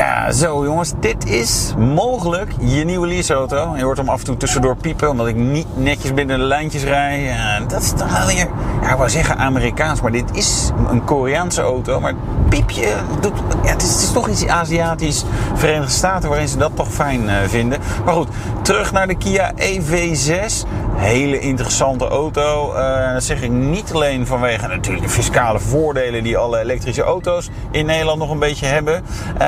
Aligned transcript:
Ja, 0.00 0.32
zo 0.32 0.64
jongens, 0.64 0.92
dit 1.00 1.26
is 1.26 1.74
mogelijk 1.78 2.52
je 2.60 2.84
nieuwe 2.84 3.06
leaseauto. 3.06 3.76
Je 3.76 3.82
hoort 3.82 3.96
hem 3.96 4.08
af 4.08 4.18
en 4.18 4.24
toe 4.24 4.36
tussendoor 4.36 4.76
piepen, 4.76 5.10
omdat 5.10 5.26
ik 5.26 5.36
niet 5.36 5.66
netjes 5.76 6.14
binnen 6.14 6.38
de 6.38 6.44
lijntjes 6.44 6.82
rij. 6.82 7.30
En 7.30 7.68
dat 7.68 7.82
is 7.82 7.94
dan 7.94 8.12
wel 8.12 8.26
weer, 8.26 8.48
ja, 8.82 8.90
ik 8.90 8.96
wou 8.96 9.10
zeggen 9.10 9.36
Amerikaans, 9.36 10.00
maar 10.00 10.12
dit 10.12 10.24
is 10.32 10.70
een 10.88 11.04
Koreaanse 11.04 11.62
auto. 11.62 12.00
Maar 12.00 12.14
piepje, 12.48 12.88
doet, 13.20 13.32
het, 13.62 13.82
is, 13.82 14.12
toch 14.12 14.28
iets 14.28 14.46
Aziatisch, 14.46 15.24
Verenigde 15.54 15.92
Staten, 15.92 16.28
waarin 16.28 16.48
ze 16.48 16.56
dat 16.56 16.76
toch 16.76 16.92
fijn 16.92 17.22
uh, 17.24 17.34
vinden. 17.46 17.78
Maar 18.04 18.14
goed, 18.14 18.28
terug 18.62 18.92
naar 18.92 19.06
de 19.06 19.14
Kia 19.14 19.52
EV6. 19.54 20.66
Hele 21.00 21.38
interessante 21.38 22.08
auto. 22.08 22.74
Uh, 22.74 23.12
dat 23.12 23.22
zeg 23.22 23.42
ik 23.42 23.50
niet 23.50 23.92
alleen 23.92 24.26
vanwege 24.26 24.66
natuurlijk 24.66 25.06
de 25.06 25.12
fiscale 25.12 25.60
voordelen 25.60 26.22
die 26.22 26.36
alle 26.36 26.58
elektrische 26.58 27.02
auto's 27.02 27.50
in 27.70 27.86
Nederland 27.86 28.18
nog 28.18 28.30
een 28.30 28.38
beetje 28.38 28.66
hebben. 28.66 29.02
Uh, 29.32 29.38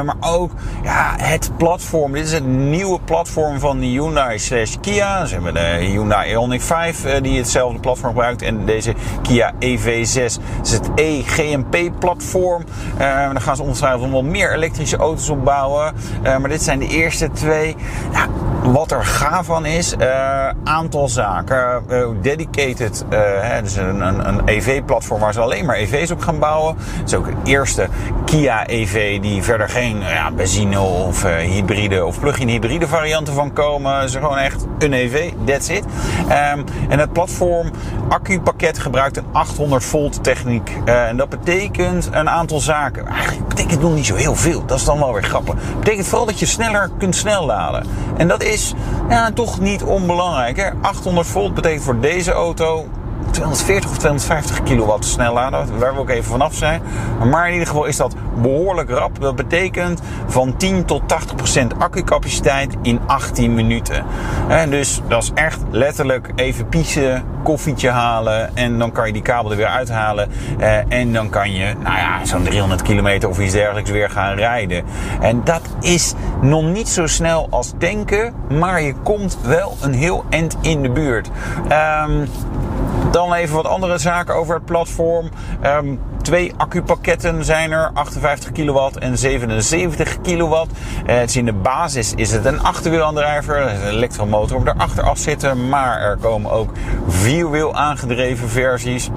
maar 0.00 0.16
ook 0.20 0.50
ja, 0.82 1.14
het 1.16 1.50
platform. 1.56 2.12
Dit 2.12 2.24
is 2.24 2.32
het 2.32 2.46
nieuwe 2.46 3.00
platform 3.00 3.58
van 3.58 3.78
de 3.78 3.86
Hyundai 3.86 4.38
slash 4.38 4.74
Kia. 4.80 5.26
Ze 5.26 5.34
hebben 5.34 5.54
de 5.54 5.76
Hyundai 5.80 6.34
Ioniq 6.34 6.62
5 6.62 7.04
uh, 7.04 7.22
die 7.22 7.38
hetzelfde 7.38 7.80
platform 7.80 8.08
gebruikt. 8.08 8.42
En 8.42 8.64
deze 8.64 8.94
Kia 9.22 9.52
EV6 9.52 10.04
is 10.62 10.72
het 10.72 10.90
e-GMP 10.94 11.98
platform. 11.98 12.64
daar 12.98 13.40
gaan 13.40 13.56
ze 13.56 13.62
ongetwijfeld 13.62 14.10
wel 14.10 14.22
meer 14.22 14.54
elektrische 14.54 14.96
auto's 14.96 15.28
op 15.28 15.44
bouwen. 15.44 15.94
maar 16.22 16.48
dit 16.48 16.62
zijn 16.62 16.78
de 16.78 16.88
eerste 16.88 17.30
twee. 17.30 17.76
Ja, 18.12 18.26
wat 18.70 18.90
er 18.90 19.04
gaaf 19.04 19.46
van 19.46 19.66
is, 19.66 19.94
aantal 20.64 20.95
zaken. 21.04 21.82
dedicated, 22.22 23.04
hè, 23.10 23.62
dus 23.62 23.76
een, 23.76 24.00
een, 24.00 24.28
een 24.28 24.40
EV-platform 24.44 25.20
waar 25.20 25.32
ze 25.32 25.40
alleen 25.40 25.64
maar 25.64 25.76
EV's 25.76 26.10
op 26.10 26.20
gaan 26.20 26.38
bouwen. 26.38 26.76
Het 26.78 27.06
is 27.06 27.14
ook 27.14 27.26
de 27.26 27.50
eerste 27.50 27.88
Kia 28.24 28.66
EV 28.66 29.20
die 29.20 29.42
verder 29.42 29.68
geen 29.68 29.98
ja, 29.98 30.30
benzine 30.30 30.80
of 30.80 31.24
uh, 31.24 31.34
hybride 31.36 32.04
of 32.04 32.20
plug-in 32.20 32.48
hybride 32.48 32.88
varianten 32.88 33.34
van 33.34 33.52
komen. 33.52 33.96
Het 33.96 34.08
is 34.08 34.14
gewoon 34.14 34.38
echt 34.38 34.66
een 34.78 34.92
EV, 34.92 35.32
that's 35.44 35.68
it. 35.68 35.84
Um, 36.54 36.64
en 36.88 36.98
het 36.98 37.12
platform 37.12 37.70
accupakket 38.08 38.78
gebruikt 38.78 39.16
een 39.16 39.24
800 39.32 39.84
volt 39.84 40.24
techniek. 40.24 40.70
En 40.84 41.16
dat 41.16 41.28
betekent 41.28 42.08
een 42.12 42.28
aantal 42.28 42.60
zaken. 42.60 43.06
Eigenlijk 43.06 43.48
betekent 43.48 43.80
nog 43.80 43.94
niet 43.94 44.06
zo 44.06 44.14
heel 44.14 44.34
veel. 44.34 44.66
Dat 44.66 44.78
is 44.78 44.84
dan 44.84 44.98
wel 44.98 45.12
weer 45.12 45.24
grappig. 45.24 45.54
Het 45.54 45.78
betekent 45.78 46.06
vooral 46.06 46.26
dat 46.26 46.38
je 46.38 46.46
sneller 46.46 46.90
kunt 46.98 47.16
snel 47.16 47.46
laden. 47.46 47.86
En 48.16 48.28
dat 48.28 48.42
is 48.42 48.74
ja, 49.08 49.30
toch 49.30 49.60
niet 49.60 49.82
onbelangrijk. 49.82 50.56
Hè? 50.56 50.70
800 50.86 51.26
volt 51.26 51.54
betekent 51.54 51.82
voor 51.82 52.00
deze 52.00 52.32
auto 52.32 52.88
240 53.30 53.90
of 53.90 53.98
250 53.98 54.62
kilowatt 54.62 55.04
snellader, 55.04 55.78
waar 55.78 55.94
we 55.94 56.00
ook 56.00 56.08
even 56.08 56.24
vanaf 56.24 56.54
zijn. 56.54 56.82
Maar 57.30 57.46
in 57.46 57.52
ieder 57.52 57.68
geval 57.68 57.84
is 57.84 57.96
dat 57.96 58.14
behoorlijk 58.42 58.90
rap. 58.90 59.20
Dat 59.20 59.36
betekent 59.36 60.00
van 60.26 60.56
10 60.56 60.84
tot 60.84 61.08
80 61.08 61.36
procent 61.36 61.78
accucapaciteit 61.78 62.74
in 62.82 63.00
18 63.06 63.54
minuten. 63.54 64.04
En 64.48 64.70
dus 64.70 65.00
dat 65.08 65.22
is 65.22 65.30
echt 65.34 65.60
letterlijk 65.70 66.32
even 66.34 66.68
piezen, 66.68 67.24
koffietje 67.42 67.90
halen 67.90 68.56
en 68.56 68.78
dan 68.78 68.92
kan 68.92 69.06
je 69.06 69.12
die 69.12 69.22
kabel 69.22 69.50
er 69.50 69.56
weer 69.56 69.66
uithalen. 69.66 70.30
En 70.88 71.12
dan 71.12 71.30
kan 71.30 71.52
je, 71.52 71.74
nou 71.82 71.96
ja, 71.96 72.24
zo'n 72.24 72.42
300 72.42 72.82
kilometer 72.82 73.28
of 73.28 73.38
iets 73.38 73.52
dergelijks 73.52 73.90
weer 73.90 74.10
gaan 74.10 74.36
rijden. 74.36 74.84
En 75.20 75.44
dat 75.44 75.62
is 75.80 76.14
nog 76.40 76.64
niet 76.64 76.88
zo 76.88 77.06
snel 77.06 77.46
als 77.50 77.72
denken, 77.78 78.34
maar 78.58 78.82
je 78.82 78.94
komt 79.02 79.38
wel 79.42 79.76
een 79.80 79.94
heel 79.94 80.24
eind 80.30 80.56
in 80.60 80.82
de 80.82 80.90
buurt. 80.90 81.30
Um, 82.08 82.28
dan 83.10 83.32
even 83.32 83.54
wat 83.54 83.66
andere 83.66 83.98
zaken 83.98 84.34
over 84.34 84.54
het 84.54 84.64
platform. 84.64 85.28
Um, 85.64 86.00
twee 86.22 86.52
accupakketten 86.56 87.44
zijn 87.44 87.72
er, 87.72 87.90
58 87.94 88.52
kilowatt 88.52 88.98
en 88.98 89.18
77 89.18 90.20
kilowatt. 90.20 90.70
Uh, 91.06 91.16
het 91.16 91.28
is 91.28 91.36
in 91.36 91.44
de 91.44 91.52
basis 91.52 92.14
is 92.14 92.32
het 92.32 92.44
een 92.44 92.60
achterwielaandrijver, 92.60 93.60
een 93.60 93.88
elektromotor 93.88 94.56
op 94.56 94.64
de 94.64 94.74
achteraf 94.76 95.18
zitten, 95.18 95.68
maar 95.68 96.00
er 96.00 96.16
komen 96.16 96.50
ook 96.50 96.70
vierwiel 97.08 97.74
aangedreven 97.74 98.48
versies. 98.48 99.10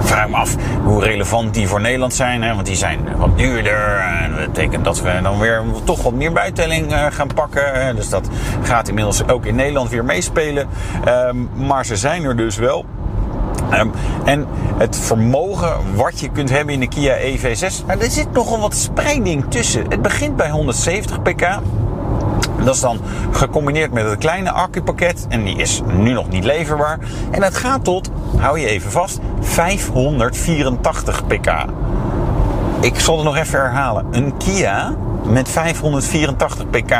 Vraag 0.00 0.28
me 0.28 0.36
af 0.36 0.56
hoe 0.84 1.04
relevant 1.04 1.54
die 1.54 1.68
voor 1.68 1.80
Nederland 1.80 2.14
zijn. 2.14 2.42
Hè? 2.42 2.54
Want 2.54 2.66
die 2.66 2.76
zijn 2.76 2.98
wat 3.16 3.38
duurder. 3.38 3.96
En 4.22 4.30
dat 4.36 4.52
betekent 4.52 4.84
dat 4.84 5.02
we 5.02 5.18
dan 5.22 5.38
weer 5.38 5.62
toch 5.84 6.02
wat 6.02 6.12
meer 6.12 6.32
bijtelling 6.32 6.92
uh, 6.92 7.06
gaan 7.10 7.28
pakken. 7.34 7.96
Dus 7.96 8.08
dat 8.08 8.28
gaat 8.62 8.88
inmiddels 8.88 9.28
ook 9.28 9.46
in 9.46 9.54
Nederland 9.54 9.90
weer 9.90 10.04
meespelen. 10.04 10.68
Um, 11.08 11.48
maar 11.54 11.86
ze 11.86 11.96
zijn 11.96 12.24
er 12.24 12.36
dus 12.36 12.56
wel. 12.56 12.84
Um, 13.72 13.92
en 14.24 14.46
het 14.76 14.96
vermogen 14.96 15.94
wat 15.94 16.20
je 16.20 16.30
kunt 16.30 16.50
hebben 16.50 16.74
in 16.74 16.80
de 16.80 16.88
Kia 16.88 17.16
EV6, 17.16 17.86
nou, 17.86 18.00
er 18.00 18.10
zit 18.10 18.32
nogal 18.32 18.60
wat 18.60 18.74
spreiding 18.74 19.44
tussen. 19.50 19.84
Het 19.88 20.02
begint 20.02 20.36
bij 20.36 20.50
170 20.50 21.22
pk. 21.22 21.58
Dat 22.64 22.74
is 22.74 22.80
dan 22.80 23.00
gecombineerd 23.30 23.92
met 23.92 24.04
het 24.04 24.18
kleine 24.18 24.50
accupakket. 24.50 25.26
En 25.28 25.44
die 25.44 25.56
is 25.56 25.82
nu 25.96 26.12
nog 26.12 26.28
niet 26.28 26.44
leverbaar. 26.44 26.98
En 27.30 27.40
dat 27.40 27.54
gaat 27.54 27.84
tot, 27.84 28.10
hou 28.36 28.58
je 28.58 28.66
even 28.66 28.90
vast, 28.90 29.18
584 29.40 31.26
pk. 31.26 31.64
Ik 32.80 33.00
zal 33.00 33.16
het 33.16 33.24
nog 33.24 33.36
even 33.36 33.60
herhalen. 33.60 34.06
Een 34.10 34.36
Kia 34.36 34.94
met 35.24 35.48
584 35.48 36.70
pk. 36.70 36.92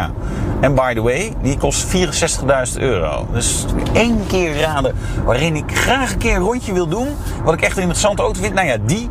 En 0.60 0.74
by 0.74 0.94
the 0.94 1.02
way, 1.02 1.34
die 1.42 1.58
kost 1.58 1.86
64.000 1.86 2.78
euro. 2.78 3.26
Dus 3.32 3.64
één 3.92 4.26
keer 4.26 4.60
raden 4.60 4.94
waarin 5.24 5.56
ik 5.56 5.76
graag 5.76 6.12
een 6.12 6.18
keer 6.18 6.34
een 6.34 6.42
rondje 6.42 6.72
wil 6.72 6.88
doen. 6.88 7.08
Wat 7.44 7.54
ik 7.54 7.60
echt 7.60 7.76
een 7.76 7.82
interessante 7.82 8.22
auto 8.22 8.40
vind. 8.40 8.54
Nou 8.54 8.66
ja, 8.66 8.76
die 8.86 9.10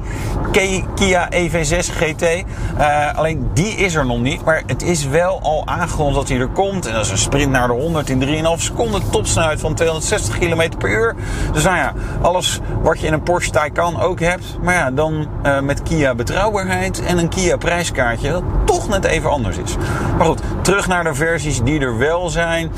Kia 0.95 1.29
EV6 1.31 1.89
GT. 1.97 2.21
Uh, 2.21 3.17
alleen 3.17 3.49
die 3.53 3.75
is 3.75 3.95
er 3.95 4.05
nog 4.05 4.19
niet. 4.19 4.45
Maar 4.45 4.63
het 4.65 4.83
is 4.83 5.07
wel 5.07 5.39
al 5.41 5.63
aangekondigd 5.65 6.15
dat 6.15 6.29
hij 6.29 6.39
er 6.39 6.47
komt. 6.47 6.85
En 6.85 6.93
dat 6.93 7.05
is 7.05 7.11
een 7.11 7.17
sprint 7.17 7.51
naar 7.51 7.67
de 7.67 7.73
100 7.73 8.09
in 8.09 8.43
3,5 8.57 8.61
seconden. 8.63 9.09
Topsnelheid 9.09 9.59
van 9.59 9.75
260 9.75 10.37
km 10.37 10.69
per 10.77 10.89
uur. 10.89 11.15
Dus 11.53 11.63
nou 11.63 11.75
ja, 11.75 11.93
alles 12.21 12.59
wat 12.81 12.99
je 12.99 13.07
in 13.07 13.13
een 13.13 13.23
Porsche 13.23 13.51
Taycan 13.51 14.01
ook 14.01 14.19
hebt. 14.19 14.57
Maar 14.61 14.73
ja, 14.73 14.91
dan 14.91 15.27
uh, 15.45 15.59
met 15.59 15.83
Kia 15.83 16.15
betrouwbaarheid 16.15 17.03
en 17.03 17.17
een 17.17 17.29
Kia 17.29 17.57
prijskaartje. 17.57 18.41
Toch 18.67 18.87
net 18.87 19.05
even 19.05 19.29
anders 19.29 19.57
is. 19.57 19.75
Maar 20.17 20.25
goed, 20.25 20.41
terug 20.61 20.87
naar 20.87 21.03
de 21.03 21.13
versies 21.13 21.61
die 21.63 21.79
er 21.79 21.97
wel 21.97 22.29
zijn. 22.29 22.71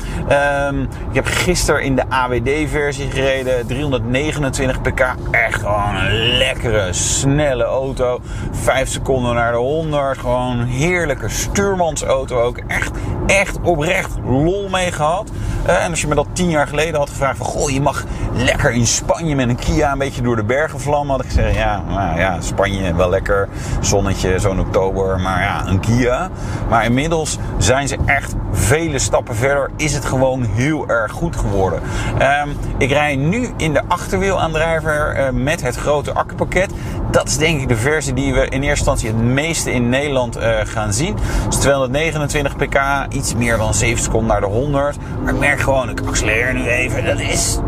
Um, 0.68 0.82
ik 0.82 1.14
heb 1.14 1.26
gisteren 1.26 1.82
in 1.82 1.96
de 1.96 2.08
AWD-versie 2.08 3.10
gereden. 3.10 3.66
329 3.66 4.80
pk. 4.80 5.14
Echt 5.30 5.60
gewoon 5.60 5.94
een 5.94 6.36
lekkere, 6.38 6.92
snelle 6.92 7.64
auto. 7.64 8.20
5 8.50 8.88
seconden 8.88 9.34
naar 9.34 9.52
de 9.52 9.58
100. 9.58 10.18
Gewoon 10.18 10.58
een 10.58 10.66
heerlijke 10.66 11.28
stuurmansauto 11.28 12.40
ook. 12.40 12.58
Echt, 12.66 12.90
echt 13.30 13.60
oprecht 13.62 14.10
lol 14.24 14.68
mee 14.68 14.92
gehad. 14.92 15.30
Uh, 15.66 15.84
en 15.84 15.90
als 15.90 16.00
je 16.00 16.06
me 16.06 16.14
dat 16.14 16.26
10 16.32 16.50
jaar 16.50 16.66
geleden 16.66 16.98
had 16.98 17.08
gevraagd 17.08 17.36
van... 17.36 17.46
Goh, 17.46 17.70
je 17.70 17.80
mag 17.80 18.04
lekker 18.34 18.72
in 18.72 18.86
Spanje 18.86 19.34
met 19.34 19.48
een 19.48 19.56
Kia 19.56 19.92
een 19.92 19.98
beetje 19.98 20.22
door 20.22 20.36
de 20.36 20.44
bergen 20.44 20.80
vlammen. 20.80 21.16
Had 21.16 21.24
ik 21.24 21.30
gezegd, 21.30 21.54
ja, 21.54 21.82
nou 21.88 22.18
ja, 22.18 22.40
Spanje 22.40 22.94
wel 22.94 23.10
lekker. 23.10 23.48
Zonnetje, 23.80 24.38
zo'n 24.38 24.60
oktober. 24.60 25.20
Maar 25.20 25.42
ja, 25.42 25.66
een 25.66 25.80
Kia. 25.80 26.30
Maar 26.68 26.84
inmiddels 26.84 27.38
zijn 27.58 27.88
ze 27.88 27.96
echt 28.06 28.34
vele 28.52 28.98
stappen 28.98 29.34
verder. 29.34 29.70
Is 29.76 29.94
het 29.94 30.04
gewoon 30.04 30.42
heel 30.44 30.88
erg 30.88 31.12
goed 31.12 31.36
geworden. 31.36 31.82
Um, 32.42 32.56
ik 32.78 32.90
rij 32.90 33.16
nu 33.16 33.48
in 33.56 33.72
de 33.72 33.82
achterwielaandrijver 33.88 35.18
uh, 35.18 35.28
met 35.30 35.62
het 35.62 35.76
grote 35.76 36.14
accupakket. 36.14 36.72
Dat 37.10 37.28
is 37.28 37.36
denk 37.36 37.60
ik 37.60 37.68
de 37.68 37.76
versie 37.76 38.12
die 38.12 38.34
we 38.34 38.40
in 38.40 38.62
eerste 38.62 38.68
instantie 38.68 39.08
het 39.08 39.16
meeste 39.16 39.72
in 39.72 39.88
Nederland 39.88 40.36
uh, 40.36 40.58
gaan 40.64 40.92
zien. 40.92 41.16
Dus 41.48 41.56
229 41.56 42.56
pk, 42.56 42.80
iets 43.08 43.34
meer 43.34 43.56
dan 43.56 43.74
7 43.74 44.02
seconden 44.02 44.28
naar 44.28 44.40
de 44.40 44.46
100. 44.46 44.96
Maar 45.22 45.34
ik 45.34 45.40
merk 45.40 45.60
gewoon, 45.60 45.90
ik 45.90 46.00
accelereer 46.06 46.54
nu 46.54 46.68
even. 46.68 47.04
Dat 47.04 47.20
is 47.20 47.58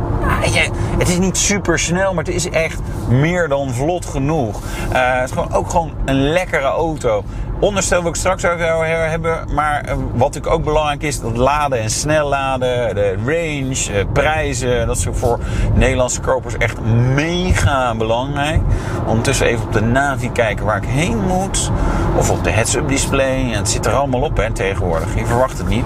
Weet 0.40 0.54
je, 0.54 0.70
het 0.98 1.08
is 1.08 1.18
niet 1.18 1.36
super 1.36 1.78
snel, 1.78 2.14
maar 2.14 2.24
het 2.24 2.34
is 2.34 2.50
echt 2.50 2.80
meer 3.08 3.48
dan 3.48 3.70
vlot 3.70 4.06
genoeg. 4.06 4.60
Uh, 4.92 5.14
het 5.14 5.24
is 5.24 5.30
gewoon 5.30 5.52
ook 5.52 5.70
gewoon 5.70 5.92
een 6.04 6.32
lekkere 6.32 6.66
auto. 6.66 7.24
Onderstel 7.62 8.00
wil 8.00 8.10
ik 8.10 8.16
straks 8.16 8.44
over 8.44 8.86
hebben. 8.86 9.54
Maar 9.54 9.84
uh, 9.84 9.92
wat 9.92 10.34
natuurlijk 10.34 10.54
ook 10.54 10.64
belangrijk 10.64 11.02
is, 11.02 11.20
dat 11.20 11.36
laden 11.36 11.80
en 11.80 11.90
snel 11.90 12.28
laden, 12.28 12.94
de 12.94 13.14
range, 13.24 13.98
uh, 13.98 14.04
prijzen. 14.12 14.86
Dat 14.86 14.96
is 14.96 15.06
voor 15.10 15.38
Nederlandse 15.74 16.20
kopers 16.20 16.56
echt 16.56 16.80
mega 17.14 17.94
belangrijk. 17.94 18.60
Ondertussen 19.06 19.46
even 19.46 19.64
op 19.64 19.72
de 19.72 19.80
Navi 19.82 20.32
kijken 20.32 20.64
waar 20.64 20.76
ik 20.76 20.88
heen 20.88 21.18
moet. 21.26 21.70
Of 22.16 22.30
op 22.30 22.44
de 22.44 22.50
heads-up 22.50 22.88
display. 22.88 23.50
Het 23.50 23.68
zit 23.68 23.86
er 23.86 23.92
allemaal 23.92 24.20
op 24.20 24.36
hè, 24.36 24.52
tegenwoordig. 24.52 25.14
Je 25.14 25.26
verwacht 25.26 25.58
het 25.58 25.68
niet. 25.68 25.84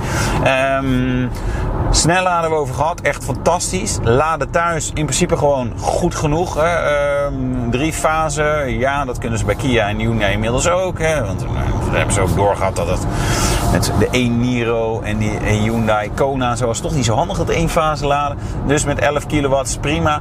Um, 0.81 1.31
Snel 1.91 2.31
hebben 2.31 2.51
we 2.51 2.57
over 2.57 2.75
gehad, 2.75 3.01
echt 3.01 3.25
fantastisch. 3.25 3.99
Laden 4.03 4.51
thuis 4.51 4.91
in 4.95 5.05
principe 5.05 5.37
gewoon 5.37 5.73
goed 5.79 6.15
genoeg. 6.15 6.55
Hè. 6.55 7.25
Um, 7.25 7.71
drie 7.71 7.93
fasen, 7.93 8.79
ja, 8.79 9.05
dat 9.05 9.19
kunnen 9.19 9.39
ze 9.39 9.45
bij 9.45 9.55
Kia 9.55 9.89
en 9.89 9.99
Hyundai 9.99 10.33
inmiddels 10.33 10.69
ook. 10.69 10.99
Hè. 10.99 11.25
Want 11.25 11.47
daar 11.87 11.97
hebben 11.97 12.15
ze 12.15 12.21
ook 12.21 12.37
doorgehad 12.37 12.77
dat 12.77 12.89
het 12.89 13.07
met 13.73 13.93
de 13.99 14.09
1 14.11 14.41
Niro 14.41 15.01
en 15.01 15.19
die 15.19 15.39
Hyundai 15.39 16.11
Kona 16.15 16.57
zo 16.57 16.67
was 16.67 16.81
toch 16.81 16.95
niet 16.95 17.05
zo 17.05 17.15
handig 17.15 17.37
dat 17.37 17.49
één 17.49 17.69
fase 17.69 18.07
laden. 18.07 18.39
Dus 18.67 18.85
met 18.85 18.99
11 18.99 19.27
kilowatt 19.27 19.69
is 19.69 19.77
prima. 19.77 20.21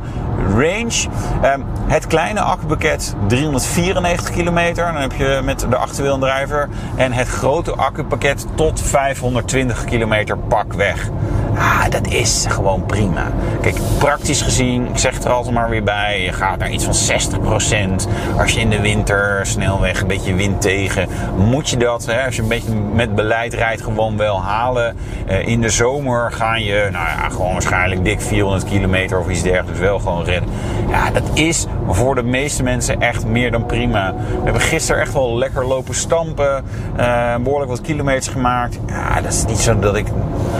Range, 0.57 1.07
um, 1.43 1.65
het 1.87 2.07
kleine 2.07 2.39
accupakket 2.39 3.15
394 3.27 4.29
kilometer. 4.29 4.85
Dan 4.93 5.01
heb 5.01 5.11
je 5.11 5.41
met 5.43 5.65
de 5.69 5.75
achterwielaandrijver. 5.75 6.69
En 6.95 7.11
het 7.11 7.27
grote 7.27 7.75
accupakket 7.75 8.45
tot 8.55 8.81
520 8.81 9.85
kilometer 9.85 10.37
pak 10.37 10.73
weg. 10.73 11.09
Ah, 11.57 11.89
dat 11.89 12.07
is 12.07 12.45
gewoon 12.49 12.85
prima. 12.85 13.31
Kijk, 13.61 13.75
praktisch 13.97 14.41
gezien, 14.41 14.87
ik 14.87 14.97
zeg 14.97 15.13
het 15.13 15.25
er 15.25 15.31
altijd 15.31 15.53
maar 15.53 15.69
weer 15.69 15.83
bij, 15.83 16.21
je 16.21 16.33
gaat 16.33 16.59
naar 16.59 16.71
iets 16.71 16.85
van 16.85 16.93
60%. 16.93 18.07
Als 18.37 18.51
je 18.51 18.59
in 18.59 18.69
de 18.69 18.81
winter 18.81 19.39
snelweg 19.45 20.01
een 20.01 20.07
beetje 20.07 20.33
wind 20.33 20.61
tegen, 20.61 21.07
moet 21.37 21.69
je 21.69 21.77
dat, 21.77 22.05
hè, 22.05 22.25
als 22.25 22.35
je 22.35 22.41
een 22.41 22.47
beetje 22.47 22.73
met 22.93 23.15
beleid 23.15 23.53
rijdt, 23.53 23.81
gewoon 23.81 24.17
wel 24.17 24.41
halen. 24.41 24.95
Uh, 25.29 25.47
in 25.47 25.61
de 25.61 25.69
zomer 25.69 26.31
ga 26.31 26.55
je, 26.55 26.87
nou 26.91 27.05
ja, 27.05 27.29
gewoon 27.29 27.53
waarschijnlijk 27.53 28.03
dik 28.03 28.21
400 28.21 28.65
kilometer 28.65 29.19
of 29.19 29.29
iets 29.29 29.41
dergelijks 29.41 29.79
wel 29.79 29.99
gewoon 29.99 30.23
redden. 30.23 30.49
Ja, 30.89 31.11
dat 31.11 31.23
is 31.33 31.65
voor 31.87 32.15
de 32.15 32.23
meeste 32.23 32.63
mensen 32.63 33.01
echt 33.01 33.25
meer 33.25 33.51
dan 33.51 33.65
prima. 33.65 34.13
We 34.13 34.43
hebben 34.43 34.61
gisteren 34.61 35.01
echt 35.01 35.13
wel 35.13 35.37
lekker 35.37 35.67
lopen 35.67 35.95
stampen, 35.95 36.63
uh, 36.99 37.35
behoorlijk 37.35 37.71
wat 37.71 37.81
kilometers 37.81 38.27
gemaakt. 38.27 38.79
Ja, 38.87 39.21
dat 39.21 39.33
is 39.33 39.45
niet 39.45 39.59
zo 39.59 39.79
dat 39.79 39.95
ik 39.95 40.07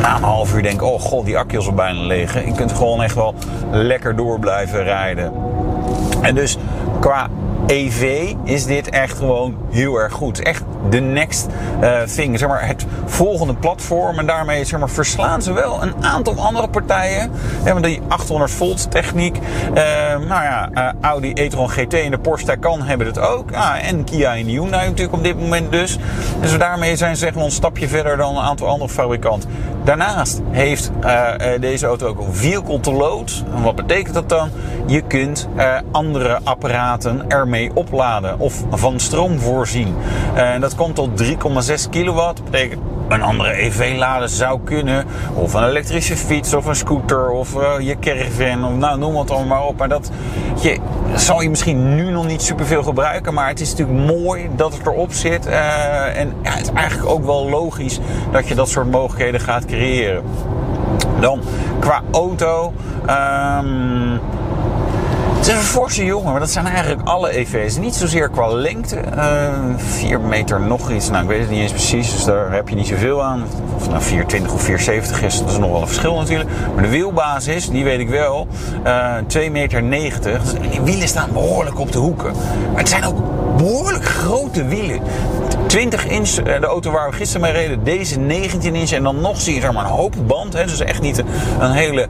na 0.01 0.15
een 0.15 0.23
half 0.23 0.53
uur 0.55 0.63
denk, 0.63 0.81
oh 0.85 1.01
god, 1.01 1.25
die 1.25 1.37
akkie 1.37 1.59
is 1.59 1.67
al 1.67 1.73
bijna 1.73 2.01
leeg. 2.01 2.45
Je 2.45 2.51
kunt 2.51 2.71
gewoon 2.71 3.03
echt 3.03 3.15
wel 3.15 3.33
lekker 3.71 4.15
door 4.15 4.39
blijven 4.39 4.83
rijden. 4.83 5.33
En 6.21 6.35
dus 6.35 6.57
qua 6.99 7.29
EV 7.67 8.33
is 8.43 8.65
dit 8.65 8.89
echt 8.89 9.17
gewoon 9.17 9.57
heel 9.71 9.99
erg 9.99 10.13
goed. 10.13 10.41
Echt 10.41 10.63
de 10.89 10.99
next 10.99 11.47
uh, 11.81 12.01
thing. 12.01 12.39
Zeg 12.39 12.47
maar, 12.47 12.67
het 12.67 12.85
volgende 13.05 13.55
platform. 13.55 14.19
En 14.19 14.25
daarmee 14.25 14.65
zeg 14.65 14.79
maar, 14.79 14.89
verslaan 14.89 15.41
ze 15.41 15.53
wel 15.53 15.81
een 15.81 15.93
aantal 16.01 16.35
andere 16.35 16.67
partijen. 16.67 17.31
Hebben 17.63 17.83
die 17.83 18.01
800 18.07 18.51
volt 18.51 18.91
techniek. 18.91 19.37
Uh, 19.37 19.73
nou 20.27 20.43
ja, 20.43 20.69
uh, 20.73 20.89
Audi 21.01 21.31
e-tron 21.33 21.69
GT 21.69 21.93
en 21.93 22.11
de 22.11 22.17
Porsche 22.17 22.47
Taycan 22.47 22.81
hebben 22.81 23.07
het 23.07 23.19
ook. 23.19 23.53
Ah, 23.53 23.87
en 23.87 24.03
Kia 24.03 24.35
en 24.35 24.45
Hyundai 24.45 24.87
natuurlijk 24.87 25.17
op 25.17 25.23
dit 25.23 25.39
moment 25.39 25.71
dus. 25.71 25.97
Dus 26.41 26.57
daarmee 26.57 26.95
zijn 26.95 27.17
ze 27.17 27.25
echt 27.25 27.35
wel 27.35 27.45
een 27.45 27.51
stapje 27.51 27.87
verder 27.87 28.17
dan 28.17 28.35
een 28.35 28.43
aantal 28.43 28.67
andere 28.67 28.89
fabrikanten. 28.89 29.49
Daarnaast 29.83 30.41
heeft 30.51 30.91
deze 31.59 31.85
auto 31.85 32.07
ook 32.07 32.19
een 32.19 32.33
vehicle 32.33 32.79
to 32.79 32.93
load. 32.93 33.43
En 33.55 33.61
wat 33.61 33.75
betekent 33.75 34.13
dat 34.13 34.29
dan? 34.29 34.49
Je 34.85 35.01
kunt 35.01 35.47
andere 35.91 36.39
apparaten 36.43 37.25
ermee 37.27 37.71
opladen 37.73 38.39
of 38.39 38.63
van 38.69 38.99
stroom 38.99 39.39
voorzien. 39.39 39.95
En 40.33 40.61
dat 40.61 40.74
komt 40.75 40.95
tot 40.95 41.23
3,6 41.23 41.89
kilowatt. 41.89 42.43
Betekent 42.43 42.81
een 43.07 43.21
andere 43.21 43.53
EV 43.53 43.95
laden 43.97 44.29
zou 44.29 44.59
kunnen. 44.63 45.05
Of 45.33 45.53
een 45.53 45.63
elektrische 45.63 46.17
fiets 46.17 46.53
of 46.53 46.65
een 46.65 46.75
scooter 46.75 47.29
of 47.29 47.55
uh, 47.55 47.73
je 47.79 47.99
caravan. 47.99 48.65
Of 48.65 48.73
nou, 48.73 48.99
noem 48.99 49.17
het 49.17 49.31
allemaal 49.31 49.57
maar 49.57 49.67
op. 49.67 49.77
Maar 49.77 49.89
dat 49.89 50.11
je, 50.61 50.77
zal 51.15 51.41
je 51.41 51.49
misschien 51.49 51.95
nu 51.95 52.11
nog 52.11 52.27
niet 52.27 52.41
superveel 52.41 52.83
gebruiken. 52.83 53.33
Maar 53.33 53.47
het 53.47 53.59
is 53.59 53.75
natuurlijk 53.75 54.15
mooi 54.17 54.49
dat 54.55 54.73
het 54.73 54.87
erop 54.87 55.13
zit. 55.13 55.47
Uh, 55.47 56.17
en 56.17 56.33
ja, 56.43 56.51
het 56.51 56.61
is 56.61 56.71
eigenlijk 56.73 57.09
ook 57.09 57.25
wel 57.25 57.49
logisch 57.49 57.99
dat 58.31 58.47
je 58.47 58.55
dat 58.55 58.69
soort 58.69 58.91
mogelijkheden 58.91 59.39
gaat 59.39 59.65
creëren. 59.65 60.23
Dan 61.19 61.41
qua 61.79 62.01
auto. 62.11 62.73
Um, 63.09 64.19
het 65.45 65.53
is 65.53 65.59
een 65.59 65.67
forse 65.69 66.05
jongen, 66.05 66.31
maar 66.31 66.39
dat 66.39 66.49
zijn 66.49 66.65
eigenlijk 66.65 67.07
alle 67.07 67.29
EV's. 67.29 67.77
Niet 67.77 67.95
zozeer 67.95 68.29
qua 68.29 68.47
lengte. 68.47 68.99
Uh, 69.15 69.53
4 69.77 70.19
meter 70.19 70.61
nog 70.61 70.91
iets. 70.91 71.09
Nou, 71.09 71.23
ik 71.23 71.29
weet 71.29 71.39
het 71.39 71.49
niet 71.49 71.59
eens 71.59 71.71
precies, 71.71 72.11
dus 72.11 72.23
daar 72.23 72.51
heb 72.51 72.69
je 72.69 72.75
niet 72.75 72.87
zoveel 72.87 73.23
aan. 73.23 73.43
Of 73.75 73.81
het 73.81 73.91
nou 73.91 74.01
420 74.01 74.53
of 74.53 74.61
470 74.61 75.21
is, 75.21 75.39
dat 75.39 75.51
is 75.51 75.57
nog 75.57 75.71
wel 75.71 75.81
een 75.81 75.87
verschil 75.87 76.15
natuurlijk. 76.15 76.49
Maar 76.73 76.83
de 76.83 76.89
wielbasis, 76.89 77.69
die 77.69 77.83
weet 77.83 77.99
ik 77.99 78.09
wel. 78.09 78.47
Uh, 78.85 79.15
2 79.27 79.51
meter 79.51 79.83
90. 79.83 80.53
Die 80.53 80.81
wielen 80.81 81.07
staan 81.07 81.29
behoorlijk 81.33 81.79
op 81.79 81.91
de 81.91 81.99
hoeken. 81.99 82.33
Maar 82.71 82.79
het 82.79 82.89
zijn 82.89 83.05
ook 83.05 83.17
behoorlijk 83.57 84.05
grote 84.05 84.65
wielen. 84.65 84.99
20 85.67 86.07
inch, 86.07 86.29
de 86.29 86.65
auto 86.65 86.91
waar 86.91 87.09
we 87.09 87.15
gisteren 87.15 87.41
mee 87.41 87.51
reden, 87.51 87.83
deze 87.83 88.19
19 88.19 88.75
inch. 88.75 88.91
En 88.91 89.03
dan 89.03 89.21
nog 89.21 89.41
zie 89.41 89.55
je 89.55 89.61
zeg 89.61 89.71
maar 89.71 89.85
een 89.85 89.91
hoop 89.91 90.15
band. 90.27 90.53
Hè, 90.53 90.65
dus 90.65 90.79
echt 90.79 91.01
niet 91.01 91.23
een 91.59 91.71
hele 91.71 92.07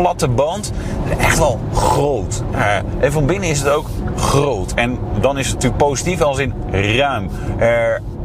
platte 0.00 0.28
band. 0.28 0.72
Echt 1.18 1.38
wel 1.38 1.58
groot. 1.72 2.42
Uh, 2.52 2.76
en 3.00 3.12
van 3.12 3.26
binnen 3.26 3.48
is 3.48 3.58
het 3.58 3.68
ook 3.68 3.86
groot. 4.16 4.72
En 4.74 4.98
dan 5.20 5.38
is 5.38 5.46
het 5.46 5.54
natuurlijk 5.54 5.82
positief 5.82 6.20
als 6.20 6.38
in 6.38 6.54
ruim. 6.70 7.30
Uh, 7.60 7.68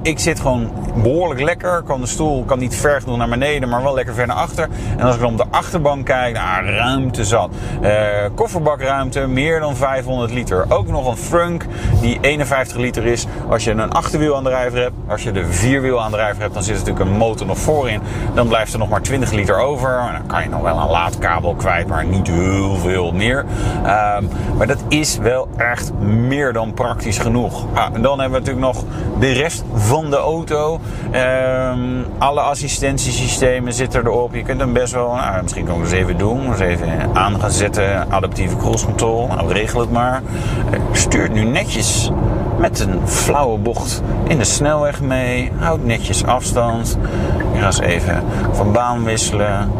ik 0.03 0.19
zit 0.19 0.39
gewoon 0.39 0.71
behoorlijk 0.95 1.41
lekker. 1.41 1.81
Kan 1.81 2.01
de 2.01 2.07
stoel 2.07 2.43
kan 2.43 2.59
niet 2.59 2.75
ver 2.75 3.01
genoeg 3.01 3.17
naar 3.17 3.29
beneden, 3.29 3.69
maar 3.69 3.83
wel 3.83 3.93
lekker 3.93 4.13
ver 4.13 4.27
naar 4.27 4.35
achter. 4.35 4.67
En 4.97 5.05
als 5.05 5.15
ik 5.15 5.21
dan 5.21 5.31
op 5.31 5.37
de 5.37 5.45
achterbank 5.49 6.05
kijk, 6.05 6.33
nou, 6.33 6.65
ruimte 6.65 7.25
zat. 7.25 7.49
Uh, 7.81 7.89
kofferbakruimte, 8.35 9.27
meer 9.27 9.59
dan 9.59 9.75
500 9.75 10.31
liter. 10.31 10.65
Ook 10.69 10.87
nog 10.87 11.07
een 11.07 11.17
Frunk 11.17 11.65
die 12.01 12.17
51 12.21 12.77
liter 12.77 13.05
is. 13.05 13.25
Als 13.49 13.63
je 13.63 13.71
een 13.71 13.91
achterwielaandrijver 13.91 14.79
hebt, 14.79 14.95
als 15.07 15.23
je 15.23 15.31
de 15.31 15.45
vierwielaandrijver 15.45 16.41
hebt, 16.41 16.53
dan 16.53 16.63
zit 16.63 16.75
er 16.75 16.79
natuurlijk 16.79 17.09
een 17.09 17.17
motor 17.17 17.47
nog 17.47 17.57
voorin. 17.57 18.01
Dan 18.33 18.47
blijft 18.47 18.73
er 18.73 18.79
nog 18.79 18.89
maar 18.89 19.01
20 19.01 19.31
liter 19.31 19.59
over. 19.59 19.97
En 19.97 20.13
dan 20.13 20.27
kan 20.27 20.43
je 20.43 20.49
nog 20.49 20.61
wel 20.61 20.77
een 20.77 20.89
laadkabel 20.89 21.55
kwijt, 21.55 21.87
maar 21.87 22.05
niet 22.05 22.27
heel 22.27 22.75
veel 22.75 23.11
meer. 23.11 23.45
Um, 23.77 24.29
maar 24.57 24.67
dat 24.67 24.83
is 24.87 25.17
wel 25.17 25.47
echt 25.57 25.93
meer 25.99 26.53
dan 26.53 26.73
praktisch 26.73 27.17
genoeg. 27.17 27.65
Ah, 27.73 27.85
en 27.93 28.01
dan 28.01 28.19
hebben 28.19 28.41
we 28.41 28.45
natuurlijk 28.45 28.75
nog 28.75 28.85
de 29.19 29.31
rest 29.31 29.63
van 29.73 29.92
de 30.01 30.15
auto. 30.15 30.79
Um, 31.71 32.05
alle 32.17 32.41
assistentiesystemen 32.41 33.73
zitten 33.73 34.05
erop. 34.05 34.33
Je 34.33 34.43
kunt 34.43 34.59
hem 34.59 34.73
best 34.73 34.93
wel, 34.93 35.15
nou, 35.15 35.41
misschien 35.41 35.67
het 35.67 35.75
eens 35.75 35.91
even 35.91 36.17
doen. 36.17 36.53
Even 36.53 37.15
aan 37.15 37.51
zetten. 37.51 38.11
Adaptieve 38.11 38.57
cruise 38.57 38.85
control. 38.85 39.27
Nou, 39.27 39.53
regel 39.53 39.79
het 39.79 39.91
maar. 39.91 40.21
Stuurt 40.91 41.33
nu 41.33 41.43
netjes 41.43 42.11
met 42.57 42.79
een 42.79 43.07
flauwe 43.07 43.57
bocht 43.57 44.01
in 44.27 44.37
de 44.37 44.43
snelweg 44.43 45.01
mee. 45.01 45.51
Houdt 45.57 45.85
netjes 45.85 46.25
afstand. 46.25 46.97
Ga 47.55 47.65
eens 47.65 47.79
even 47.79 48.23
van 48.51 48.71
baan 48.71 49.03
wisselen. 49.03 49.71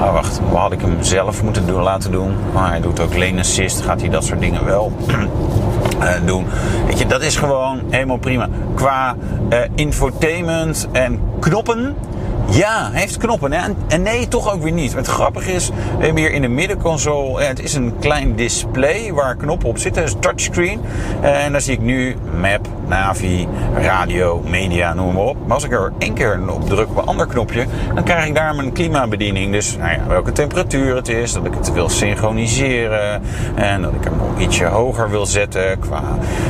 Oh, 0.00 0.12
wacht, 0.12 0.40
wat 0.50 0.60
had 0.60 0.72
ik 0.72 0.80
hem 0.80 1.02
zelf 1.02 1.42
moeten 1.42 1.66
doen, 1.66 1.82
laten 1.82 2.10
doen? 2.10 2.34
Maar 2.52 2.68
hij 2.68 2.80
doet 2.80 3.00
ook 3.00 3.16
lane 3.16 3.40
assist, 3.40 3.80
gaat 3.80 4.00
hij 4.00 4.10
dat 4.10 4.24
soort 4.24 4.40
dingen 4.40 4.64
wel 4.64 4.92
doen. 6.24 6.46
Weet 6.86 6.98
je, 6.98 7.06
dat 7.06 7.22
is 7.22 7.36
gewoon 7.36 7.80
helemaal 7.90 8.18
prima. 8.18 8.48
Qua 8.74 9.16
uh, 9.52 9.58
infotainment 9.74 10.88
en 10.92 11.20
knoppen. 11.40 11.96
Ja, 12.50 12.90
heeft 12.92 13.16
knoppen. 13.16 13.52
Hè? 13.52 13.72
En 13.88 14.02
nee, 14.02 14.28
toch 14.28 14.52
ook 14.52 14.62
weer 14.62 14.72
niet. 14.72 14.94
Het 14.94 15.06
grappige 15.06 15.52
is, 15.52 15.68
we 15.98 16.04
hebben 16.04 16.22
hier 16.22 16.32
in 16.32 16.42
de 16.42 16.48
middenconsole... 16.48 17.42
Het 17.42 17.62
is 17.62 17.74
een 17.74 17.94
klein 18.00 18.36
display 18.36 19.12
waar 19.12 19.36
knoppen 19.36 19.68
op 19.68 19.78
zitten. 19.78 20.02
Het 20.02 20.12
is 20.12 20.18
touchscreen. 20.20 20.80
En 21.20 21.52
daar 21.52 21.60
zie 21.60 21.72
ik 21.72 21.80
nu 21.80 22.16
map, 22.40 22.68
navi, 22.88 23.48
radio, 23.74 24.42
media, 24.46 24.94
noem 24.94 25.14
maar 25.14 25.22
op. 25.22 25.36
Maar 25.46 25.54
als 25.54 25.64
ik 25.64 25.72
er 25.72 25.92
één 25.98 26.14
keer 26.14 26.40
op 26.48 26.68
druk 26.68 26.88
op 26.88 26.96
een 26.96 27.04
ander 27.04 27.26
knopje... 27.26 27.66
dan 27.94 28.04
krijg 28.04 28.26
ik 28.26 28.34
daar 28.34 28.54
mijn 28.54 28.72
klimabediening. 28.72 29.52
Dus 29.52 29.76
nou 29.76 29.90
ja, 29.90 30.06
welke 30.08 30.32
temperatuur 30.32 30.96
het 30.96 31.08
is. 31.08 31.32
Dat 31.32 31.44
ik 31.44 31.54
het 31.54 31.72
wil 31.72 31.88
synchroniseren. 31.88 33.22
En 33.54 33.82
dat 33.82 33.92
ik 33.92 34.04
hem 34.04 34.16
nog 34.16 34.38
ietsje 34.38 34.64
hoger 34.64 35.10
wil 35.10 35.26
zetten 35.26 35.78
qua 35.78 36.02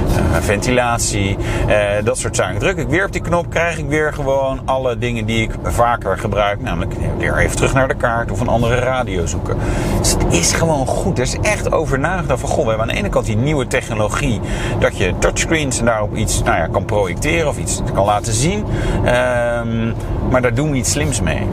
uh, 0.08 0.36
ventilatie. 0.40 1.36
Uh, 1.68 1.76
dat 2.04 2.18
soort 2.18 2.36
zaken. 2.36 2.58
Druk 2.58 2.76
ik 2.76 2.88
weer 2.88 3.04
op 3.04 3.12
die 3.12 3.20
knop, 3.20 3.50
krijg 3.50 3.78
ik 3.78 3.88
weer 3.88 4.12
gewoon 4.12 4.60
alle 4.64 4.98
dingen 4.98 5.26
die 5.26 5.42
ik 5.42 5.50
vaker 5.62 6.18
gebruik. 6.18 6.60
Namelijk 6.60 6.92
weer 7.18 7.36
even 7.38 7.56
terug 7.56 7.74
naar 7.74 7.88
de 7.88 7.94
kaart 7.94 8.30
of 8.30 8.40
een 8.40 8.48
andere 8.48 8.74
radio 8.74 9.26
zoeken. 9.26 9.56
Dus 9.98 10.10
het 10.10 10.24
is 10.28 10.52
gewoon 10.52 10.86
goed. 10.86 11.18
Er 11.18 11.24
is 11.24 11.36
echt 11.42 11.72
over 11.72 11.98
nagedacht 11.98 12.40
van, 12.40 12.48
goh, 12.48 12.62
we 12.62 12.68
hebben 12.68 12.88
aan 12.88 12.94
de 12.94 13.00
ene 13.00 13.08
kant 13.08 13.26
die 13.26 13.36
nieuwe 13.36 13.66
technologie. 13.66 14.40
Dat 14.78 14.96
je 14.96 15.14
touchscreens 15.18 15.78
en 15.78 15.84
daarop 15.84 16.16
iets 16.25 16.43
nou 16.43 16.57
ja, 16.57 16.66
kan 16.66 16.85
projecteren 16.85 17.49
of 17.49 17.59
iets 17.59 17.83
kan 17.95 18.04
laten 18.04 18.33
zien. 18.33 18.64
Ehm, 19.04 19.93
maar 20.31 20.43
daar 20.43 20.54
doen 20.54 20.71
we 20.71 20.76
iets 20.76 20.90
slims 20.90 21.21
mee. 21.21 21.47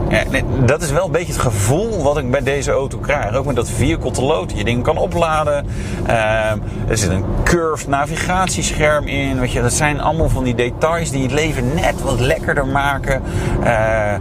dat 0.64 0.82
is 0.82 0.90
wel 0.90 1.04
een 1.04 1.12
beetje 1.12 1.32
het 1.32 1.42
gevoel 1.42 2.02
wat 2.02 2.18
ik 2.18 2.30
bij 2.30 2.42
deze 2.42 2.70
auto 2.70 2.98
krijg. 2.98 3.34
Ook 3.34 3.44
met 3.44 3.56
dat 3.56 3.70
vehicle 3.70 4.10
to 4.10 4.22
load. 4.22 4.52
Je 4.54 4.64
ding 4.64 4.82
kan 4.82 4.96
opladen. 4.96 5.66
Ehm, 6.06 6.58
er 6.88 6.98
zit 6.98 7.10
een 7.10 7.24
curved 7.44 7.88
navigatiescherm 7.88 9.06
in. 9.06 9.40
Weet 9.40 9.52
je, 9.52 9.62
dat 9.62 9.72
zijn 9.72 10.00
allemaal 10.00 10.28
van 10.28 10.44
die 10.44 10.54
details 10.54 11.10
die 11.10 11.22
het 11.22 11.32
leven 11.32 11.74
net 11.74 12.02
wat 12.02 12.20
lekkerder 12.20 12.66
maken. 12.66 13.22
Uh, 13.64 14.14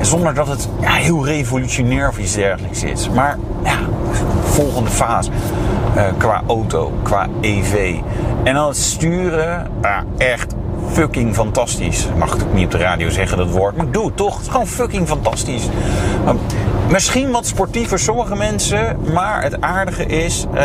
zonder 0.00 0.34
dat 0.34 0.48
het 0.48 0.68
ja, 0.80 0.92
heel 0.92 1.26
revolutionair 1.26 2.08
of 2.08 2.18
iets 2.18 2.34
dergelijks 2.34 2.82
is. 2.82 3.08
Maar 3.08 3.38
ja, 3.64 3.78
volgende 4.42 4.90
fase. 4.90 5.30
Uh, 5.96 6.04
qua 6.16 6.42
auto, 6.46 6.92
qua 7.02 7.26
EV. 7.40 7.94
En 8.48 8.54
dan 8.54 8.66
het 8.66 8.76
sturen, 8.76 9.70
ja, 9.82 10.04
echt 10.18 10.54
fucking 10.92 11.34
fantastisch. 11.34 12.08
Mag 12.18 12.34
ik 12.34 12.52
niet 12.52 12.64
op 12.64 12.70
de 12.70 12.78
radio 12.78 13.08
zeggen 13.08 13.38
dat 13.38 13.50
woord, 13.50 13.76
maar 13.76 13.90
doe 13.90 14.14
toch. 14.14 14.34
Het 14.34 14.42
is 14.42 14.48
gewoon 14.50 14.66
fucking 14.66 15.08
fantastisch. 15.08 15.68
Misschien 16.90 17.30
wat 17.30 17.46
sportief 17.46 17.88
voor 17.88 17.98
sommige 17.98 18.36
mensen, 18.36 18.96
maar 19.12 19.42
het 19.42 19.60
aardige 19.60 20.06
is. 20.06 20.46
Uh, 20.54 20.60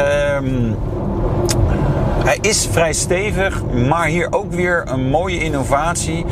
hij 2.24 2.38
is 2.42 2.68
vrij 2.72 2.94
stevig, 2.94 3.62
maar 3.88 4.06
hier 4.06 4.28
ook 4.30 4.52
weer 4.52 4.84
een 4.86 5.10
mooie 5.10 5.40
innovatie. 5.40 6.26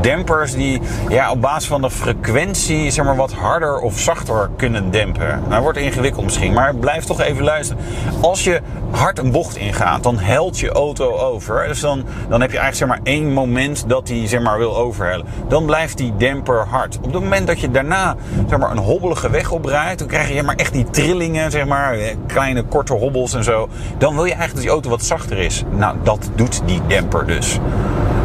Dempers 0.00 0.52
die 0.52 0.80
ja, 1.08 1.30
op 1.30 1.40
basis 1.40 1.68
van 1.68 1.80
de 1.80 1.90
frequentie 1.90 2.90
zeg 2.90 3.04
maar, 3.04 3.16
wat 3.16 3.32
harder 3.32 3.78
of 3.80 3.98
zachter 3.98 4.50
kunnen 4.56 4.90
dempen. 4.90 5.42
Nou, 5.48 5.62
wordt 5.62 5.78
ingewikkeld 5.78 6.24
misschien, 6.24 6.52
maar 6.52 6.74
blijf 6.74 7.04
toch 7.04 7.20
even 7.20 7.44
luisteren. 7.44 7.84
Als 8.20 8.44
je 8.44 8.60
hard 8.90 9.18
een 9.18 9.30
bocht 9.30 9.56
ingaat, 9.56 10.02
dan 10.02 10.18
helt 10.18 10.58
je 10.58 10.70
auto 10.70 11.16
over. 11.16 11.66
Dus 11.66 11.80
dan, 11.80 12.04
dan 12.28 12.40
heb 12.40 12.50
je 12.50 12.58
eigenlijk 12.58 12.76
zeg 12.76 12.88
maar, 12.88 13.14
één 13.14 13.32
moment 13.32 13.84
dat 13.88 14.08
hij 14.08 14.26
zeg 14.26 14.40
maar, 14.40 14.58
wil 14.58 14.76
overhellen. 14.76 15.26
Dan 15.48 15.66
blijft 15.66 15.96
die 15.96 16.16
demper 16.16 16.66
hard. 16.66 16.96
Op 16.96 17.04
het 17.04 17.12
moment 17.12 17.46
dat 17.46 17.60
je 17.60 17.70
daarna 17.70 18.16
zeg 18.48 18.58
maar, 18.58 18.70
een 18.70 18.78
hobbelige 18.78 19.30
weg 19.30 19.50
oprijdt, 19.50 19.98
dan 19.98 20.08
krijg 20.08 20.32
je 20.32 20.42
maar, 20.42 20.56
echt 20.56 20.72
die 20.72 20.90
trillingen, 20.90 21.50
zeg 21.50 21.66
maar, 21.66 21.96
kleine 22.26 22.62
korte 22.62 22.92
hobbels 22.92 23.34
en 23.34 23.44
zo. 23.44 23.68
Dan 23.98 24.14
wil 24.14 24.24
je 24.24 24.32
eigenlijk 24.34 24.54
dat 24.54 24.62
die 24.62 24.72
auto 24.72 24.90
wat 24.90 25.04
zachter 25.04 25.37
is. 25.38 25.64
Nou, 25.70 25.96
dat 26.02 26.30
doet 26.34 26.62
die 26.64 26.80
demper 26.86 27.26
dus. 27.26 27.58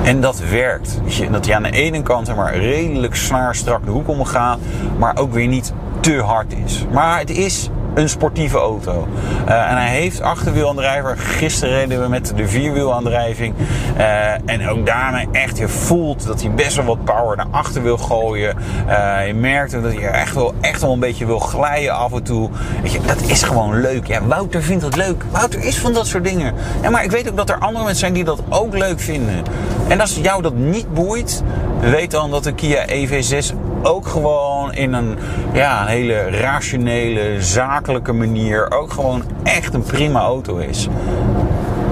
En 0.04 0.22
dat 0.22 0.40
werkt. 0.40 1.02
Dat 1.32 1.46
hij 1.46 1.56
aan 1.56 1.64
de 1.64 1.72
ene 1.72 2.02
kant 2.02 2.36
maar, 2.36 2.56
redelijk 2.56 3.16
snaar 3.16 3.56
strak 3.56 3.86
de 3.86 3.92
hoek 3.92 4.08
omgaat, 4.08 4.60
maar 4.98 5.18
ook 5.18 5.34
weer 5.34 5.48
niet 5.48 5.74
te 6.00 6.22
hard 6.22 6.54
is. 6.66 6.86
Maar 6.92 7.20
het 7.20 7.30
is 7.30 7.70
een 7.94 8.10
sportieve 8.10 8.58
auto. 8.58 9.08
Uh, 9.48 9.72
en 9.72 9.78
hij 9.78 9.90
heeft 9.90 10.22
achterwielaandrijver. 10.22 11.18
Gisteren 11.18 11.74
reden 11.74 12.02
we 12.02 12.08
met 12.08 12.34
de 12.36 12.48
vierwielaandrijving. 12.48 13.56
Uh, 13.98 14.50
en 14.50 14.70
ook 14.70 14.86
daarmee 14.86 15.28
echt, 15.32 15.58
je 15.58 15.68
voelt 15.68 16.26
dat 16.26 16.42
hij 16.42 16.52
best 16.52 16.76
wel 16.76 16.86
wat 16.86 17.04
power 17.04 17.38
naar 17.38 17.48
achter 17.52 17.84
wil 17.84 17.98
gooien. 17.98 18.58
Uh, 18.88 19.28
je 19.28 19.34
merkt 19.34 19.72
dat 19.72 19.84
hij 19.84 20.08
echt 20.08 20.34
wel, 20.34 20.54
echt 20.62 20.82
wel 20.82 20.92
een 20.92 21.00
beetje 21.00 21.26
wil 21.26 21.40
glijden 21.40 21.94
af 21.96 22.14
en 22.14 22.24
toe. 22.24 22.50
Weet 22.82 22.92
je, 22.92 23.00
dat 23.06 23.22
is 23.22 23.44
gewoon 23.44 23.82
leuk. 23.82 24.08
Ja, 24.08 24.26
Wouter 24.26 24.64
vindt 24.64 24.84
dat 24.84 24.96
leuk. 24.96 25.24
Wouter 25.32 25.64
is 25.64 25.80
van 25.80 25.94
dat 25.94 26.08
soort 26.08 26.24
dingen. 26.24 26.54
Ja, 26.82 26.90
maar 26.90 27.04
ik 27.04 27.12
weet 27.12 27.30
ook 27.30 27.38
dat 27.38 27.50
er 27.50 27.58
andere 27.60 27.84
mensen 27.84 28.00
zijn 28.00 28.14
die 28.14 28.24
dat 28.24 28.42
ook 28.50 28.78
leuk 28.78 29.00
vinden. 29.00 29.44
En 29.88 30.00
als 30.00 30.16
jou 30.22 30.42
dat 30.42 30.56
niet 30.56 30.94
boeit, 30.94 31.44
weet 31.80 32.12
dan 32.12 32.32
dat 32.32 32.44
de 32.44 32.54
Kia 32.54 32.86
EV6 32.88 33.56
ook 33.84 34.08
gewoon 34.08 34.53
in 34.72 34.94
een, 34.94 35.18
ja, 35.54 35.86
hele 35.86 36.30
rationele, 36.30 37.42
zakelijke 37.42 38.14
manier 38.14 38.72
ook 38.72 38.92
gewoon 38.92 39.24
echt 39.44 39.74
een 39.74 39.84
prima 39.84 40.20
auto 40.20 40.58
is. 40.58 40.88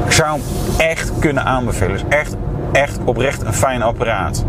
Ik 0.05 0.11
zou 0.11 0.29
hem 0.29 0.41
echt 0.77 1.11
kunnen 1.19 1.43
aanbevelen. 1.45 1.95
is 1.95 2.03
echt, 2.09 2.35
echt 2.71 2.99
oprecht 3.05 3.41
een 3.41 3.53
fijn 3.53 3.81
apparaat. 3.81 4.45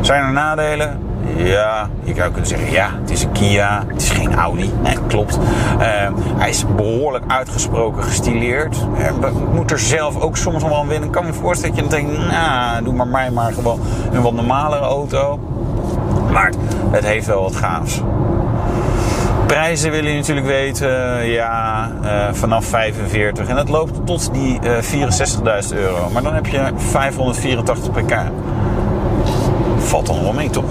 Zijn 0.00 0.24
er 0.24 0.32
nadelen? 0.32 0.98
Ja, 1.36 1.88
je 2.02 2.14
zou 2.14 2.30
kunnen 2.30 2.48
zeggen, 2.48 2.70
ja, 2.70 2.90
het 3.00 3.10
is 3.10 3.22
een 3.22 3.32
Kia, 3.32 3.84
het 3.86 4.02
is 4.02 4.10
geen 4.10 4.34
Audi. 4.34 4.72
Nee, 4.82 4.96
klopt. 5.06 5.38
Uh, 5.78 5.84
hij 6.36 6.48
is 6.48 6.64
behoorlijk 6.76 7.24
uitgesproken 7.28 8.02
gestileerd. 8.02 8.76
Uh, 8.98 9.30
moet 9.52 9.70
er 9.70 9.78
zelf 9.78 10.20
ook 10.20 10.36
soms 10.36 10.62
nog 10.62 10.70
wel 10.70 10.80
aan 10.80 10.88
winnen. 10.88 11.08
Ik 11.08 11.14
kan 11.14 11.26
me 11.26 11.32
voorstellen 11.32 11.76
dat 11.76 11.84
je 11.84 11.90
denkt, 11.90 12.18
nou, 12.30 12.84
doe 12.84 12.94
maar 12.94 13.06
mij 13.06 13.30
maar 13.30 13.52
gewoon 13.52 13.80
een 14.12 14.22
wat 14.22 14.32
normalere 14.32 14.84
auto. 14.84 15.38
Maar 16.38 16.52
het 16.90 17.04
heeft 17.04 17.26
wel 17.26 17.42
wat 17.42 17.56
gaafs. 17.56 18.00
Prijzen 19.46 19.90
willen 19.90 20.10
je 20.10 20.16
natuurlijk 20.16 20.46
weten, 20.46 21.24
ja, 21.26 21.90
uh, 22.04 22.28
vanaf 22.32 22.64
45. 22.64 23.48
En 23.48 23.56
dat 23.56 23.68
loopt 23.68 24.06
tot 24.06 24.32
die 24.32 24.58
uh, 24.62 25.62
64.000 25.72 25.76
euro. 25.76 26.10
Maar 26.12 26.22
dan 26.22 26.34
heb 26.34 26.46
je 26.46 26.70
584 26.76 27.90
pk. 27.90 28.14
Valt 29.78 30.06
dan 30.06 30.22
wel 30.22 30.32
mee, 30.32 30.50
toch? 30.50 30.70